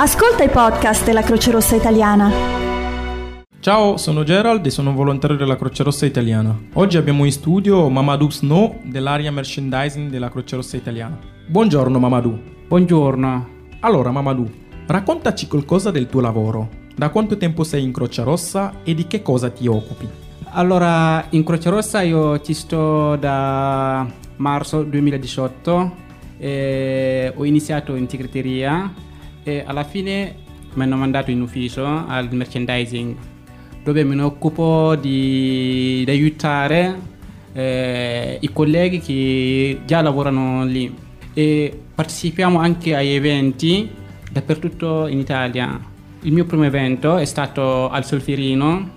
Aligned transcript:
Ascolta 0.00 0.44
i 0.44 0.48
podcast 0.48 1.04
della 1.04 1.22
Croce 1.22 1.50
Rossa 1.50 1.74
Italiana. 1.74 2.30
Ciao, 3.58 3.96
sono 3.96 4.22
Gerald 4.22 4.64
e 4.64 4.70
sono 4.70 4.92
volontario 4.92 5.36
della 5.36 5.56
Croce 5.56 5.82
Rossa 5.82 6.06
Italiana. 6.06 6.56
Oggi 6.74 6.96
abbiamo 6.96 7.24
in 7.24 7.32
studio 7.32 7.88
Mamadou 7.88 8.30
Snow 8.30 8.78
dell'area 8.84 9.32
merchandising 9.32 10.08
della 10.08 10.30
Croce 10.30 10.54
Rossa 10.54 10.76
Italiana. 10.76 11.18
Buongiorno 11.48 11.98
Mamadou. 11.98 12.38
Buongiorno. 12.68 13.48
Allora 13.80 14.12
Mamadou, 14.12 14.48
raccontaci 14.86 15.48
qualcosa 15.48 15.90
del 15.90 16.06
tuo 16.06 16.20
lavoro. 16.20 16.68
Da 16.94 17.08
quanto 17.08 17.36
tempo 17.36 17.64
sei 17.64 17.82
in 17.82 17.92
Croce 17.92 18.22
Rossa 18.22 18.74
e 18.84 18.94
di 18.94 19.08
che 19.08 19.20
cosa 19.20 19.50
ti 19.50 19.66
occupi? 19.66 20.08
Allora, 20.50 21.26
in 21.30 21.42
Croce 21.42 21.70
Rossa 21.70 22.02
io 22.02 22.40
ci 22.40 22.54
sto 22.54 23.16
da 23.16 24.06
marzo 24.36 24.84
2018. 24.84 26.06
e 26.38 27.32
ho 27.34 27.44
iniziato 27.44 27.96
in 27.96 28.08
segreteria 28.08 29.06
e 29.48 29.64
alla 29.66 29.84
fine 29.84 30.34
mi 30.74 30.82
hanno 30.82 30.96
mandato 30.96 31.30
in 31.30 31.40
ufficio 31.40 31.84
al 31.86 32.28
merchandising 32.30 33.16
dove 33.82 34.04
mi 34.04 34.20
occupo 34.20 34.94
di, 34.96 36.02
di 36.04 36.10
aiutare 36.10 37.00
eh, 37.54 38.36
i 38.40 38.52
colleghi 38.52 39.00
che 39.00 39.80
già 39.86 40.02
lavorano 40.02 40.64
lì 40.64 40.94
e 41.32 41.80
partecipiamo 41.94 42.58
anche 42.58 42.94
a 42.94 43.00
eventi 43.00 43.88
dappertutto 44.30 45.06
in 45.06 45.18
Italia. 45.18 45.80
Il 46.22 46.32
mio 46.32 46.44
primo 46.44 46.64
evento 46.64 47.16
è 47.16 47.24
stato 47.24 47.88
al 47.88 48.04
Solferino 48.04 48.90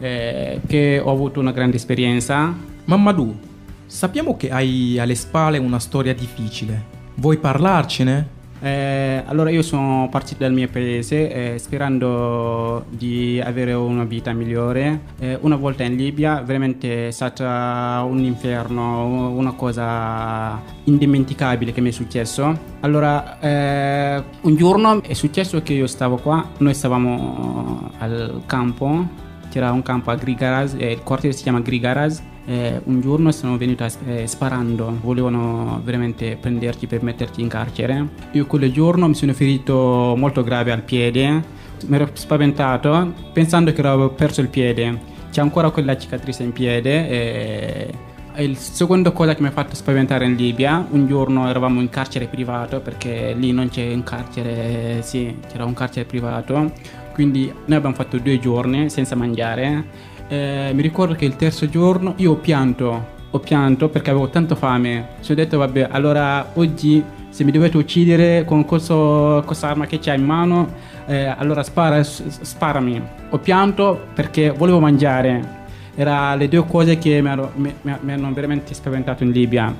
eh, 0.00 0.60
che 0.66 0.98
ho 0.98 1.12
avuto 1.12 1.38
una 1.38 1.52
grande 1.52 1.76
esperienza. 1.76 2.52
Mamadou, 2.86 3.38
sappiamo 3.86 4.36
che 4.36 4.50
hai 4.50 4.98
alle 4.98 5.14
spalle 5.14 5.58
una 5.58 5.78
storia 5.78 6.14
difficile. 6.14 6.92
Vuoi 7.14 7.38
parlarcene? 7.38 8.33
Eh, 8.64 9.22
allora 9.26 9.50
io 9.50 9.60
sono 9.60 10.08
partito 10.10 10.42
dal 10.42 10.54
mio 10.54 10.66
paese 10.68 11.52
eh, 11.52 11.58
sperando 11.58 12.86
di 12.88 13.38
avere 13.38 13.74
una 13.74 14.04
vita 14.04 14.32
migliore. 14.32 15.00
Eh, 15.18 15.36
una 15.42 15.56
volta 15.56 15.82
in 15.82 15.96
Libia 15.96 16.40
veramente 16.40 17.08
è 17.08 17.10
stato 17.10 17.42
un 17.44 18.24
inferno, 18.24 19.28
una 19.28 19.52
cosa 19.52 20.62
indimenticabile 20.84 21.72
che 21.72 21.82
mi 21.82 21.90
è 21.90 21.92
successo. 21.92 22.58
Allora 22.80 23.38
eh, 23.38 24.22
un 24.40 24.56
giorno 24.56 25.02
è 25.02 25.12
successo 25.12 25.60
che 25.60 25.74
io 25.74 25.86
stavo 25.86 26.16
qua, 26.16 26.48
noi 26.56 26.72
stavamo 26.72 27.90
al 27.98 28.44
campo, 28.46 29.06
c'era 29.50 29.72
un 29.72 29.82
campo 29.82 30.10
a 30.10 30.14
Grigaraz, 30.14 30.72
il 30.72 31.02
quartiere 31.02 31.36
si 31.36 31.42
chiama 31.42 31.60
Grigaraz 31.60 32.32
eh, 32.46 32.80
un 32.84 33.00
giorno 33.00 33.32
sono 33.32 33.56
venuti 33.56 33.84
eh, 34.06 34.26
sparando, 34.26 34.98
volevano 35.00 35.80
veramente 35.82 36.36
prenderci 36.38 36.86
per 36.86 37.02
metterci 37.02 37.40
in 37.40 37.48
carcere. 37.48 38.08
Io 38.32 38.46
quel 38.46 38.70
giorno 38.72 39.08
mi 39.08 39.14
sono 39.14 39.32
ferito 39.32 40.14
molto 40.16 40.42
grave 40.42 40.70
al 40.70 40.82
piede, 40.82 41.42
mi 41.86 41.96
ero 41.96 42.08
spaventato 42.12 43.12
pensando 43.32 43.72
che 43.72 43.80
avevo 43.80 44.10
perso 44.10 44.40
il 44.40 44.48
piede. 44.48 45.12
C'è 45.30 45.40
ancora 45.40 45.70
quella 45.70 45.96
cicatrice 45.96 46.42
in 46.42 46.52
piede. 46.52 47.08
E... 47.08 47.94
Il 48.36 48.56
secondo 48.56 49.12
cosa 49.12 49.32
che 49.36 49.42
mi 49.42 49.46
ha 49.46 49.52
fatto 49.52 49.76
spaventare 49.76 50.24
in 50.24 50.34
Libia, 50.34 50.84
un 50.90 51.06
giorno 51.06 51.48
eravamo 51.48 51.80
in 51.80 51.88
carcere 51.88 52.26
privato 52.26 52.80
perché 52.80 53.32
lì 53.32 53.52
non 53.52 53.68
c'è 53.68 53.92
un 53.92 54.02
carcere, 54.02 55.02
sì, 55.02 55.36
c'era 55.48 55.64
un 55.64 55.72
carcere 55.72 56.04
privato, 56.04 56.72
quindi 57.12 57.44
noi 57.46 57.76
abbiamo 57.76 57.94
fatto 57.94 58.18
due 58.18 58.40
giorni 58.40 58.90
senza 58.90 59.14
mangiare 59.14 59.84
eh, 60.28 60.70
mi 60.72 60.82
ricordo 60.82 61.14
che 61.14 61.24
il 61.24 61.36
terzo 61.36 61.68
giorno 61.68 62.14
io 62.16 62.32
ho 62.32 62.36
pianto, 62.36 63.06
ho 63.30 63.38
pianto 63.40 63.88
perché 63.88 64.10
avevo 64.10 64.28
tanto 64.28 64.54
fame. 64.54 65.08
Ci 65.20 65.32
ho 65.32 65.34
detto, 65.34 65.58
vabbè, 65.58 65.88
allora 65.90 66.50
oggi 66.54 67.02
se 67.28 67.42
mi 67.44 67.50
dovete 67.50 67.76
uccidere 67.76 68.44
con 68.44 68.64
questa 68.64 69.42
arma 69.68 69.86
che 69.86 69.98
c'hai 69.98 70.18
in 70.18 70.24
mano, 70.24 70.72
eh, 71.06 71.24
allora 71.24 71.62
spara, 71.62 72.02
sparami. 72.02 73.02
Ho 73.30 73.38
pianto 73.38 74.06
perché 74.14 74.50
volevo 74.50 74.78
mangiare. 74.80 75.62
Erano 75.96 76.36
le 76.36 76.48
due 76.48 76.64
cose 76.66 76.96
che 76.96 77.20
mi, 77.20 77.28
hanno, 77.28 77.50
mi, 77.56 77.74
mi 77.82 78.12
hanno 78.12 78.32
veramente 78.32 78.72
spaventato 78.72 79.24
in 79.24 79.30
Libia. 79.30 79.74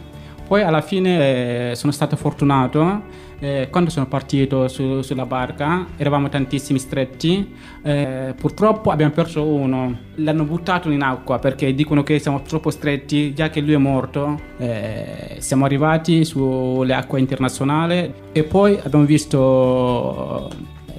Poi 0.47 0.63
alla 0.63 0.83
fine 0.83 1.71
eh, 1.71 1.75
sono 1.75 1.93
stato 1.93 2.17
fortunato. 2.17 3.03
Eh, 3.45 3.69
quando 3.69 3.91
sono 3.91 4.07
partito 4.07 4.69
su, 4.69 5.03
sulla 5.03 5.27
barca 5.27 5.89
eravamo 5.99 6.31
tantissimi 6.31 6.79
stretti. 6.79 7.55
Eh, 7.83 8.33
purtroppo 8.35 8.91
abbiamo 8.91 9.13
perso 9.13 9.45
uno. 9.45 9.99
L'hanno 10.15 10.45
buttato 10.45 10.89
in 10.91 11.03
acqua 11.03 11.39
perché 11.39 11.75
dicono 11.75 12.03
che 12.03 12.19
siamo 12.19 12.41
troppo 12.41 12.71
stretti. 12.71 13.35
Già 13.35 13.51
che 13.51 13.61
lui 13.61 13.75
è 13.75 13.77
morto, 13.77 14.41
eh, 14.57 15.37
siamo 15.41 15.67
arrivati 15.67 16.25
sulle 16.25 16.95
acque 16.95 17.21
internazionali 17.21 18.15
e 18.33 18.45
poi 18.45 18.81
abbiamo 18.83 19.05
visto 19.05 20.51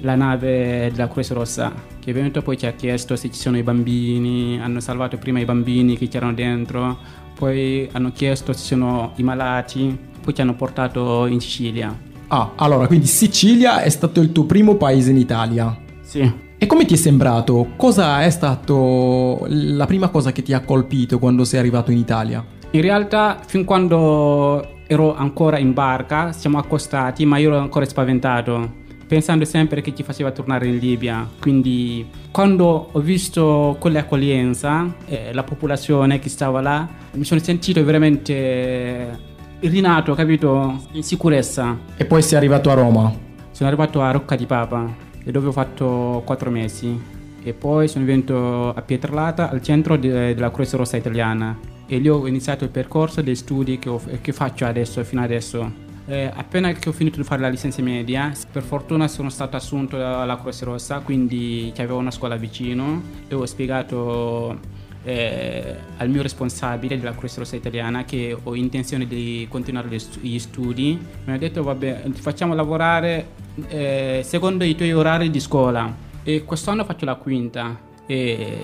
la 0.02 0.14
nave 0.14 0.92
della 0.92 1.08
Croce 1.08 1.34
Rossa 1.34 1.72
che 1.98 2.12
è 2.12 2.14
venuto 2.14 2.42
poi 2.42 2.56
ci 2.56 2.66
ha 2.66 2.72
chiesto 2.72 3.16
se 3.16 3.28
ci 3.32 3.40
sono 3.40 3.58
i 3.58 3.64
bambini, 3.64 4.60
hanno 4.62 4.78
salvato 4.78 5.16
prima 5.16 5.40
i 5.40 5.44
bambini 5.44 5.98
che 5.98 6.06
c'erano 6.06 6.34
dentro, 6.34 6.96
poi 7.34 7.88
hanno 7.90 8.12
chiesto 8.12 8.52
se 8.52 8.60
ci 8.60 8.66
sono 8.66 9.14
i 9.16 9.24
malati, 9.24 9.98
poi 10.22 10.32
ci 10.32 10.40
hanno 10.40 10.54
portato 10.54 11.26
in 11.26 11.40
Sicilia. 11.40 12.14
Ah, 12.28 12.52
allora, 12.56 12.86
quindi 12.86 13.06
Sicilia 13.06 13.82
è 13.82 13.88
stato 13.88 14.20
il 14.20 14.32
tuo 14.32 14.44
primo 14.44 14.76
paese 14.76 15.10
in 15.10 15.16
Italia? 15.16 15.76
Sì. 16.00 16.44
E 16.58 16.66
come 16.66 16.84
ti 16.84 16.94
è 16.94 16.96
sembrato? 16.96 17.72
Cosa 17.76 18.22
è 18.22 18.30
stato 18.30 19.44
la 19.48 19.86
prima 19.86 20.08
cosa 20.08 20.32
che 20.32 20.42
ti 20.42 20.52
ha 20.52 20.60
colpito 20.60 21.18
quando 21.18 21.44
sei 21.44 21.60
arrivato 21.60 21.90
in 21.90 21.98
Italia? 21.98 22.44
In 22.70 22.80
realtà, 22.80 23.40
fin 23.46 23.64
quando 23.64 24.82
ero 24.86 25.14
ancora 25.14 25.58
in 25.58 25.72
barca, 25.72 26.32
siamo 26.32 26.58
accostati, 26.58 27.24
ma 27.24 27.38
io 27.38 27.48
ero 27.48 27.58
ancora 27.58 27.84
spaventato 27.84 28.84
pensando 29.06 29.44
sempre 29.44 29.80
che 29.80 29.94
ci 29.94 30.02
faceva 30.02 30.30
tornare 30.30 30.66
in 30.66 30.78
Libia. 30.78 31.28
Quindi 31.40 32.04
quando 32.30 32.88
ho 32.92 33.00
visto 33.00 33.76
quell'accoglienza, 33.78 34.94
eh, 35.06 35.32
la 35.32 35.44
popolazione 35.44 36.18
che 36.18 36.28
stava 36.28 36.60
là, 36.60 36.88
mi 37.12 37.24
sono 37.24 37.40
sentito 37.40 37.84
veramente 37.84 39.34
rinato, 39.60 40.14
capito? 40.14 40.82
In 40.92 41.02
sicurezza. 41.02 41.76
E 41.96 42.04
poi 42.04 42.22
sei 42.22 42.38
arrivato 42.38 42.70
a 42.70 42.74
Roma? 42.74 43.12
Sono 43.50 43.68
arrivato 43.68 44.02
a 44.02 44.10
Rocca 44.10 44.36
di 44.36 44.46
Papa, 44.46 44.86
dove 45.24 45.48
ho 45.48 45.52
fatto 45.52 46.22
quattro 46.24 46.50
mesi. 46.50 47.14
E 47.42 47.52
poi 47.52 47.88
sono 47.88 48.04
venuto 48.04 48.74
a 48.74 48.82
Pietralata, 48.82 49.50
al 49.50 49.62
centro 49.62 49.96
de- 49.96 50.34
della 50.34 50.50
Croce 50.50 50.76
Rossa 50.76 50.96
Italiana. 50.96 51.58
E 51.86 51.98
lì 51.98 52.08
ho 52.08 52.26
iniziato 52.26 52.64
il 52.64 52.70
percorso 52.70 53.22
dei 53.22 53.36
studi 53.36 53.78
che, 53.78 53.88
ho, 53.88 54.00
che 54.20 54.32
faccio 54.32 54.66
adesso, 54.66 55.02
fino 55.04 55.22
adesso. 55.22 55.84
Eh, 56.08 56.30
appena 56.32 56.72
che 56.72 56.88
ho 56.88 56.92
finito 56.92 57.16
di 57.16 57.24
fare 57.24 57.40
la 57.40 57.48
licenza 57.48 57.82
media, 57.82 58.32
per 58.52 58.62
fortuna 58.62 59.08
sono 59.08 59.28
stato 59.28 59.56
assunto 59.56 59.96
alla 59.96 60.38
Croce 60.38 60.64
Rossa, 60.64 61.00
quindi 61.00 61.72
avevo 61.76 61.98
una 61.98 62.12
scuola 62.12 62.36
vicino 62.36 63.02
e 63.26 63.34
ho 63.34 63.44
spiegato 63.46 64.58
eh, 65.06 65.76
al 65.98 66.10
mio 66.10 66.20
responsabile 66.20 66.98
della 66.98 67.14
Croce 67.14 67.38
Rossa 67.38 67.54
italiana 67.54 68.04
che 68.04 68.36
ho 68.42 68.54
intenzione 68.56 69.06
di 69.06 69.46
continuare 69.48 69.88
gli 70.20 70.38
studi. 70.38 70.98
Mi 71.24 71.32
ha 71.32 71.38
detto 71.38 71.62
vabbè 71.62 72.02
ti 72.06 72.20
facciamo 72.20 72.54
lavorare 72.54 73.28
eh, 73.68 74.22
secondo 74.24 74.64
i 74.64 74.74
tuoi 74.74 74.92
orari 74.92 75.30
di 75.30 75.38
scuola 75.38 75.94
e 76.24 76.42
quest'anno 76.44 76.84
faccio 76.84 77.04
la 77.04 77.14
quinta 77.14 77.78
e 78.04 78.58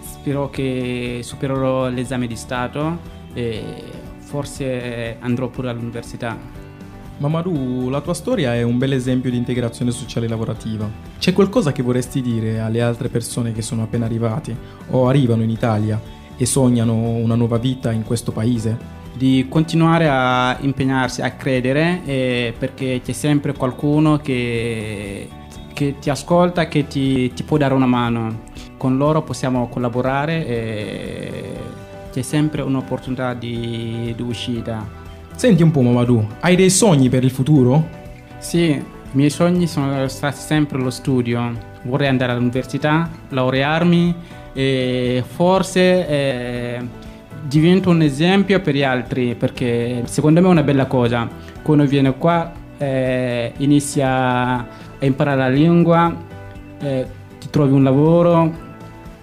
spero 0.00 0.50
che 0.50 1.18
supererò 1.22 1.88
l'esame 1.88 2.28
di 2.28 2.36
Stato 2.36 2.98
e 3.34 3.62
forse 4.20 5.16
andrò 5.18 5.48
pure 5.48 5.70
all'università. 5.70 6.57
Mamadou, 7.18 7.88
la 7.88 8.00
tua 8.00 8.14
storia 8.14 8.54
è 8.54 8.62
un 8.62 8.78
bel 8.78 8.92
esempio 8.92 9.28
di 9.28 9.36
integrazione 9.36 9.90
sociale 9.90 10.28
lavorativa. 10.28 10.88
C'è 11.18 11.32
qualcosa 11.32 11.72
che 11.72 11.82
vorresti 11.82 12.22
dire 12.22 12.60
alle 12.60 12.80
altre 12.80 13.08
persone 13.08 13.52
che 13.52 13.60
sono 13.60 13.82
appena 13.82 14.04
arrivate 14.04 14.56
o 14.90 15.08
arrivano 15.08 15.42
in 15.42 15.50
Italia 15.50 16.00
e 16.36 16.46
sognano 16.46 16.94
una 16.94 17.34
nuova 17.34 17.58
vita 17.58 17.90
in 17.90 18.04
questo 18.04 18.30
paese? 18.30 18.96
Di 19.14 19.46
continuare 19.48 20.08
a 20.08 20.58
impegnarsi, 20.60 21.20
a 21.20 21.32
credere, 21.32 22.02
eh, 22.04 22.54
perché 22.56 23.00
c'è 23.04 23.12
sempre 23.12 23.52
qualcuno 23.52 24.18
che, 24.18 25.28
che 25.72 25.96
ti 25.98 26.10
ascolta, 26.10 26.68
che 26.68 26.86
ti, 26.86 27.32
ti, 27.32 27.42
può 27.42 27.56
dare 27.56 27.74
una 27.74 27.86
mano. 27.86 28.42
Con 28.76 28.96
loro 28.96 29.22
possiamo 29.22 29.68
collaborare 29.68 30.46
e 30.46 31.42
c'è 32.12 32.22
sempre 32.22 32.62
un'opportunità 32.62 33.34
di, 33.34 34.12
di 34.14 34.22
uscita. 34.22 34.97
Senti 35.38 35.62
un 35.62 35.70
po' 35.70 35.82
Mamadou, 35.82 36.26
hai 36.40 36.56
dei 36.56 36.68
sogni 36.68 37.08
per 37.08 37.22
il 37.22 37.30
futuro? 37.30 37.88
Sì, 38.38 38.70
i 38.70 38.84
miei 39.12 39.30
sogni 39.30 39.68
sono 39.68 40.08
stati 40.08 40.40
sempre 40.40 40.78
lo 40.78 40.90
studio. 40.90 41.52
Vorrei 41.84 42.08
andare 42.08 42.32
all'università, 42.32 43.08
laurearmi 43.28 44.16
e 44.52 45.22
forse 45.24 46.08
eh, 46.08 46.88
divento 47.46 47.90
un 47.90 48.02
esempio 48.02 48.58
per 48.58 48.74
gli 48.74 48.82
altri 48.82 49.36
perché 49.36 50.02
secondo 50.06 50.40
me 50.40 50.48
è 50.48 50.50
una 50.50 50.64
bella 50.64 50.86
cosa. 50.86 51.28
Quando 51.62 51.84
viene 51.84 52.18
qua 52.18 52.52
eh, 52.76 53.52
inizia 53.58 54.08
a 54.08 54.66
imparare 54.98 55.36
la 55.36 55.48
lingua, 55.48 56.16
eh, 56.80 57.06
ti 57.38 57.48
trovi 57.48 57.74
un 57.74 57.84
lavoro, 57.84 58.52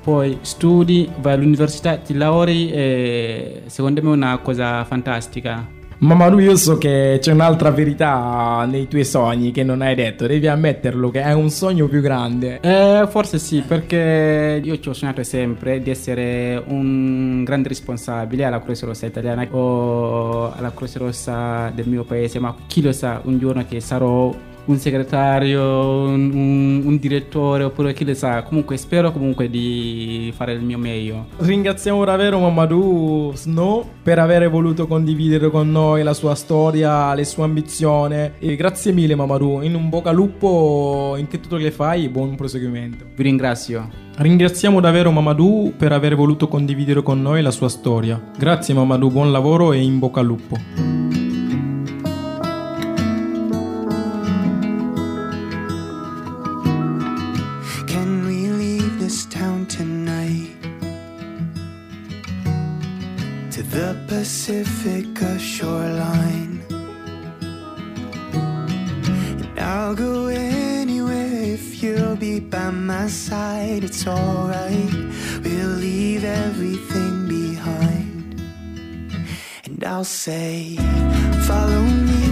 poi 0.01 0.37
studi, 0.43 1.09
vai 1.19 1.33
all'università, 1.33 1.97
ti 1.97 2.13
lauri 2.13 2.71
e 2.71 3.63
secondo 3.65 4.01
me 4.01 4.11
è 4.11 4.13
una 4.13 4.37
cosa 4.37 4.81
fantastica. 4.85 5.83
Mamma 5.97 6.27
lui 6.27 6.43
io 6.43 6.57
so 6.57 6.77
che 6.77 7.19
c'è 7.21 7.31
un'altra 7.31 7.71
verità 7.71 8.65
nei 8.69 8.87
tuoi 8.87 9.05
sogni 9.05 9.51
che 9.51 9.63
non 9.63 9.81
hai 9.81 9.95
detto, 9.95 10.27
devi 10.27 10.45
ammetterlo 10.45 11.09
che 11.09 11.21
è 11.21 11.31
un 11.31 11.49
sogno 11.49 11.87
più 11.87 12.01
grande. 12.01 12.59
Eh, 12.59 13.07
forse 13.09 13.39
sì, 13.39 13.63
perché 13.65 14.59
io 14.61 14.79
ci 14.79 14.89
ho 14.89 14.93
sognato 14.93 15.23
sempre 15.23 15.81
di 15.81 15.89
essere 15.89 16.61
un 16.67 17.43
grande 17.45 17.69
responsabile 17.69 18.43
alla 18.43 18.61
Croce 18.61 18.85
Rossa 18.85 19.05
italiana 19.05 19.47
o 19.51 20.53
alla 20.53 20.73
Croce 20.73 20.99
Rossa 20.99 21.71
del 21.73 21.87
mio 21.87 22.03
paese, 22.03 22.39
ma 22.39 22.53
chi 22.67 22.81
lo 22.81 22.91
sa 22.91 23.21
un 23.23 23.39
giorno 23.39 23.63
che 23.67 23.79
sarò 23.79 24.33
un 24.65 24.77
segretario, 24.77 25.61
un, 25.61 26.31
un, 26.33 26.81
un, 26.85 26.97
direttore 26.97 27.63
oppure 27.63 27.93
chi 27.93 28.03
le 28.03 28.15
sa. 28.15 28.43
Comunque 28.43 28.77
spero 28.77 29.11
comunque 29.11 29.49
di 29.49 30.33
fare 30.35 30.53
il 30.53 30.61
mio 30.61 30.77
meglio. 30.77 31.27
Ringraziamo 31.37 32.03
davvero 32.03 32.39
Mamadou 32.39 33.33
Snow 33.35 33.87
per 34.01 34.19
aver 34.19 34.49
voluto 34.49 34.87
condividere 34.87 35.49
con 35.49 35.69
noi 35.69 36.03
la 36.03 36.13
sua 36.13 36.35
storia, 36.35 37.13
le 37.13 37.25
sue 37.25 37.43
ambizioni. 37.43 38.31
E 38.39 38.55
grazie 38.55 38.91
mille 38.91 39.15
Mamadou, 39.15 39.61
in 39.61 39.75
un 39.75 39.89
bocca 39.89 40.09
al 40.09 40.15
lupo 40.15 41.15
in 41.17 41.27
che 41.27 41.39
tutto 41.39 41.57
che 41.57 41.71
fai, 41.71 42.09
buon 42.09 42.35
proseguimento. 42.35 43.05
Vi 43.15 43.23
ringrazio. 43.23 44.03
Ringraziamo 44.17 44.79
davvero 44.79 45.11
Mamadou 45.11 45.73
per 45.75 45.91
aver 45.91 46.15
voluto 46.15 46.47
condividere 46.47 47.03
con 47.03 47.21
noi 47.21 47.41
la 47.41 47.51
sua 47.51 47.69
storia. 47.69 48.31
Grazie 48.37 48.73
Mamadou, 48.73 49.11
buon 49.11 49.31
lavoro 49.31 49.73
e 49.73 49.81
in 49.81 49.99
bocca 49.99 50.21
al 50.21 50.25
lupo. 50.25 51.14
My 73.05 73.11
side. 73.11 73.83
It's 73.83 74.07
alright, 74.07 74.93
we'll 75.43 75.77
leave 75.87 76.23
everything 76.23 77.27
behind. 77.27 78.41
And 79.65 79.83
I'll 79.83 80.03
say, 80.03 80.75
Follow 81.45 81.83
me 81.83 82.24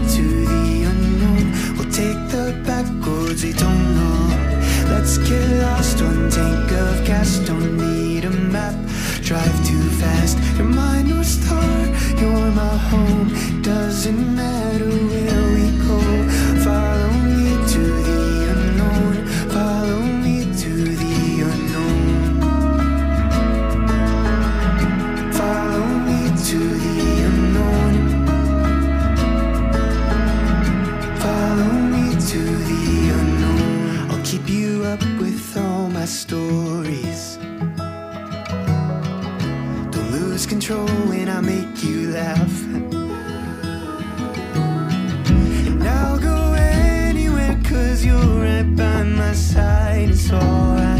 keep 34.33 34.49
you 34.49 34.83
up 34.85 34.99
with 35.19 35.55
all 35.57 35.87
my 35.89 36.05
stories 36.05 37.37
Don't 39.91 40.11
lose 40.11 40.47
control 40.47 40.87
when 41.07 41.29
I 41.29 41.39
make 41.39 41.83
you 41.83 42.09
laugh. 42.09 42.55
And 45.67 45.83
I'll 45.83 46.17
go 46.17 46.53
anywhere 46.53 47.59
cause 47.63 48.03
you're 48.03 48.39
right 48.45 48.75
by 48.75 49.03
my 49.03 49.33
side. 49.33 50.09
It's 50.09 50.31
alright, 50.31 50.92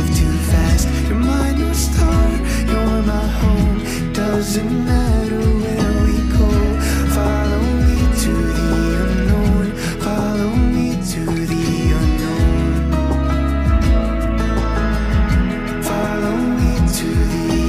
Drive 0.00 0.16
too 0.16 0.32
fast, 0.50 0.88
you're 1.08 1.18
my 1.18 1.52
new 1.52 1.74
star, 1.74 2.30
you're 2.66 3.02
my 3.02 3.26
home. 3.40 4.12
Doesn't 4.14 4.84
matter 4.86 5.40
where 5.60 6.04
we 6.06 6.16
go. 6.38 6.48
Follow 7.16 7.60
me 7.84 7.98
to 8.22 8.32
the 8.58 8.72
unknown, 9.04 9.72
follow 10.00 10.52
me 10.56 10.88
to 11.12 11.22
the 11.52 11.66
unknown. 12.00 12.92
Follow 15.82 16.36
me 16.58 16.70
to 16.98 17.08
the 17.32 17.59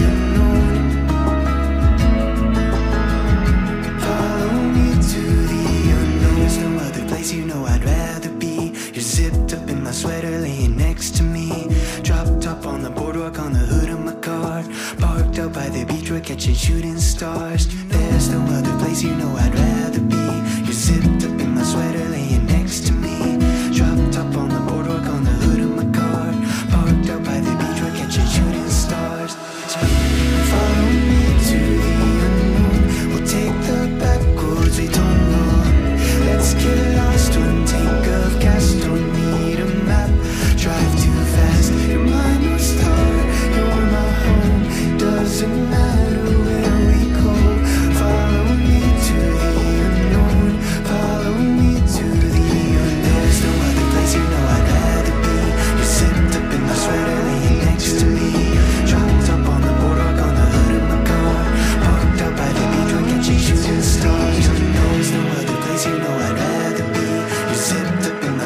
we're 16.11 16.19
catching 16.19 16.53
shooting 16.53 16.97
stars. 16.97 17.67
There's 17.87 18.29
no 18.29 18.41
other 18.41 18.77
place 18.79 19.01
you 19.01 19.15
know 19.15 19.33
I'd 19.37 19.55
rather 19.55 20.01
be. 20.01 20.65
You're 20.65 20.73
zipped 20.73 21.23
up 21.23 21.39
in 21.39 21.55
my 21.55 21.63
sweater, 21.63 22.10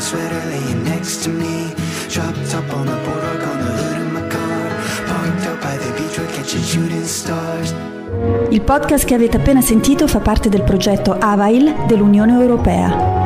sweater, 0.06 0.42
laying 0.50 0.84
next 0.84 1.24
to 1.24 1.30
me. 1.30 1.74
Dropped 2.10 2.54
up 2.54 2.72
on 2.74 2.86
the 2.86 2.98
boardwalk 3.06 3.42
on 3.50 3.58
the 3.66 3.72
hood 3.80 3.98
of 4.02 4.12
my 4.14 4.28
car. 4.30 4.62
Parked 5.08 5.48
out 5.48 5.60
by 5.62 5.78
the 5.78 5.92
beach, 5.98 6.18
we're 6.20 6.32
catching 6.36 6.62
shooting 6.62 7.06
stars. 7.06 7.74
Il 8.50 8.62
podcast 8.62 9.06
che 9.06 9.16
avete 9.16 9.38
appena 9.38 9.62
sentito 9.62 10.08
fa 10.08 10.20
parte 10.20 10.50
del 10.50 10.64
progetto 10.64 11.18
AVAIL 11.20 11.86
dell'Unione 11.88 12.34
Europea. 12.34 13.25